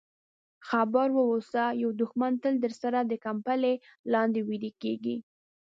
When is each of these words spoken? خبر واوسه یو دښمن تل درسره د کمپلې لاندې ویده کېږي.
خبر 0.67 1.07
واوسه 1.17 1.63
یو 1.81 1.89
دښمن 2.01 2.33
تل 2.43 2.53
درسره 2.65 2.99
د 3.05 3.13
کمپلې 3.25 3.73
لاندې 4.13 4.39
ویده 4.47 4.71
کېږي. 4.81 5.17